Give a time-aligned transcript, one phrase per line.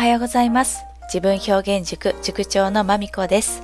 [0.00, 0.86] はようございます。
[1.12, 3.62] 自分表現塾塾長のまみこです。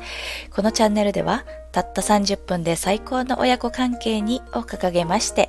[0.50, 5.48] このチャンネルでは、たった30分で最高の親子関係にを掲げまして、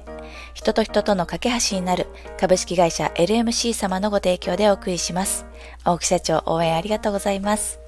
[0.53, 2.07] 人と人との架け橋になる
[2.39, 5.45] 株式会社 LMC 様のご提供でお送りします。
[5.83, 7.81] 青木社長応援ありがとうございます。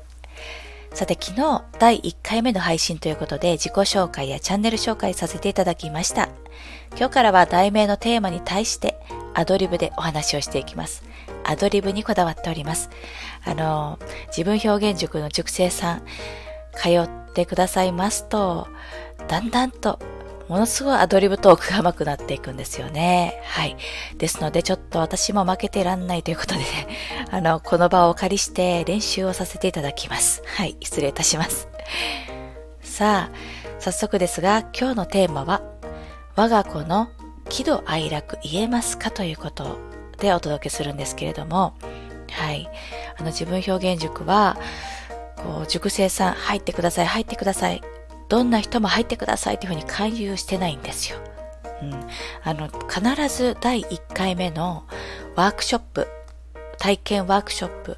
[0.94, 6.28] さて昨日第1回目の配信ということで自己紹介やチャンネル紹介させていただきました。
[6.98, 9.00] 今日からは題名のテーマに対して
[9.36, 11.06] アドリブでお話をしていきます。
[11.50, 12.90] アドリブにこだわっております。
[13.44, 16.06] あの、自分表現塾の塾生さん、
[16.76, 18.68] 通ってくださいますと、
[19.28, 20.00] だんだんと
[20.50, 23.40] ものすごいアドリブトークが上手くなっていくんですよね。
[23.46, 23.78] はい。
[24.18, 26.66] ですので、ちょっと私も負けてらんないということでね、
[27.30, 30.42] あの、この場をお借りして練習をさせていただきます。
[30.46, 30.76] はい。
[30.82, 31.68] 失礼いたします。
[32.82, 33.36] さあ、
[33.80, 35.62] 早速ですが、今日のテーマは、
[36.36, 37.10] 我が子の
[37.50, 39.78] 喜怒哀楽言えますかということ
[40.20, 41.74] でお届けするんですけれども、
[42.32, 42.70] はい。
[43.18, 44.58] あの、自分表現塾は、
[45.36, 47.82] こう、塾生さん入ってください、入ってください。
[48.28, 51.18] どんな人も入ってくださいというふうに勧誘してないんですよ。
[51.82, 51.94] うん、
[52.44, 54.86] あの、必ず第1回目の
[55.36, 56.08] ワークショップ、
[56.78, 57.98] 体験ワークショップ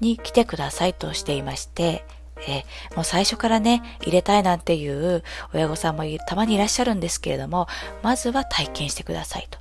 [0.00, 2.04] に来てくださいとしていまして、
[2.46, 5.22] えもう最初からね、入れたいなんていう
[5.54, 7.66] 親御さんもたまにいらっしゃるんですけれども、
[8.02, 9.58] まずは体験してくださいと。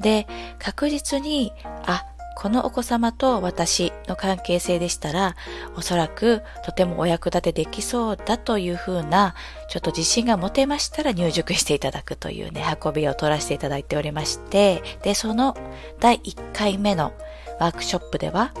[0.00, 0.26] で、
[0.58, 1.52] 確実に、
[1.86, 2.06] あ、
[2.36, 5.36] このお子様と私の関係性でしたら、
[5.76, 9.34] おそらくとてもお役立てできそうだというふうな、
[9.68, 15.54] ちょっと自信が持てましたら入塾していただくというね、運びを取らせていただいておりまして、で、その
[16.00, 17.12] 第1回目の
[17.58, 18.54] ワークショップでは、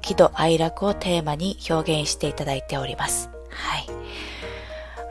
[0.00, 3.28] 喜怒哀楽をテーマに表現していただいております。
[3.50, 3.86] はい。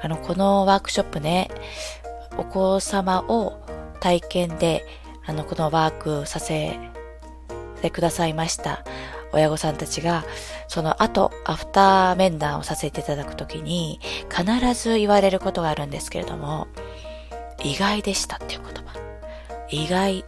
[0.02, 1.49] あの、このワークショップね、
[2.38, 3.59] お子様を
[3.99, 4.83] 体験で、
[5.28, 6.78] あの、このワークさせ
[7.81, 8.84] てくださいました
[9.32, 10.23] 親御さんたちが、
[10.67, 13.99] その後、アフター面談をさせていただくときに、
[14.30, 16.67] 必ず言われることがあるんですけれども、
[17.64, 18.95] 意外でしたっていう言葉。
[19.70, 20.26] 意外。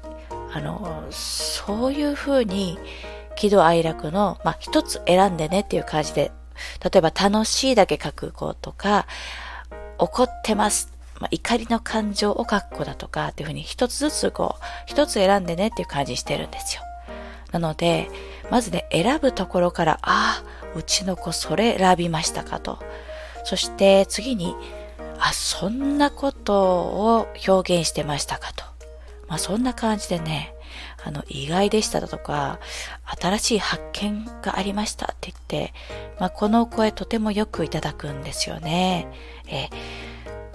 [0.54, 2.78] あの、そういうふうに、
[3.36, 6.32] 喜怒哀楽の、まあ、一つ選んでねっていう感じで、
[6.84, 9.08] 例えば楽しいだけ書く子とか、
[10.00, 10.97] 怒ってます。
[11.20, 16.84] まあ、怒りの感情を書く子だとかっていうふうに一つずつこう、一つ選んでねっていう感じにしてるんですよ。
[17.52, 18.10] なので、
[18.52, 22.80] まずね、選ぶところから、ああ、うちの子それ選びましたかと。
[23.44, 24.56] そして次に、
[25.20, 28.64] あ、そんなことを表現してましたかと。
[29.28, 30.54] まあそんな感じでね、
[31.04, 32.60] あの、意外でしただとか、
[33.20, 35.74] 新しい発見がありましたって言って、
[36.20, 39.08] まあこの声とてもよくいただくんですよね。
[39.48, 39.70] え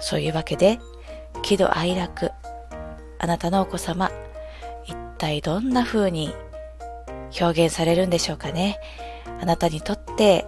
[0.03, 0.79] そういうわけで、
[1.43, 2.33] 喜怒哀楽、
[3.19, 4.11] あなたのお子様、
[4.85, 6.35] 一体どんな風に
[7.41, 8.79] 表現されるんでしょうかね。
[9.41, 10.47] あなたにとって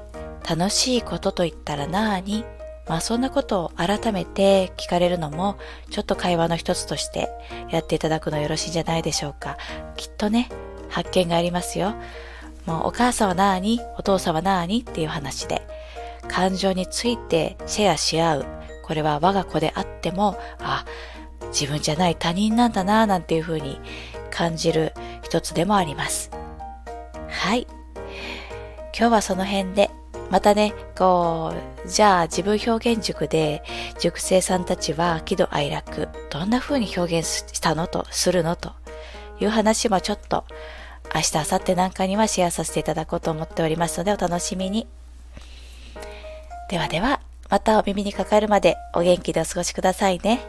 [0.49, 2.45] 楽しいことと言ったら何
[2.87, 5.57] まあそんなことを改めて聞かれるのも
[5.91, 7.31] ちょっと会話の一つとして
[7.71, 9.57] やっていただくのよろしいんじゃないでしょうか。
[9.97, 10.51] きっとね、
[10.89, 11.95] 発見がありますよ。
[12.67, 15.67] もうお母さんは何お父さんは何っていう話で
[16.29, 18.47] 感情についてシェアし合う。
[18.85, 20.85] これは我が子であっても、あ、
[21.53, 23.81] 自分じゃない他人なんだななんていうふうに
[24.31, 26.31] 感じる一つでもあります。
[27.29, 27.67] はい。
[28.97, 29.91] 今日はその辺で、
[30.31, 33.63] またね、こう、じゃあ自分表現塾で
[33.99, 38.73] 塾生さんたちは喜怒哀楽、どんな風に表現したのと、するのと
[39.41, 40.45] いう話もちょっと
[41.15, 44.87] 明日、明後日なんかにはシェアさせていただこうと思っておりますのでお楽しみに。
[46.69, 47.21] ではでは、
[47.55, 50.41] またお耳にかかるまでお元気でお過ごしくださいね。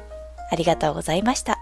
[0.50, 1.55] ありがとうございました。